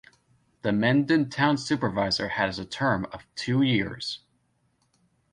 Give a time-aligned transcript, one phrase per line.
[0.63, 4.21] The Mendon Town Supervisor has a term of two years.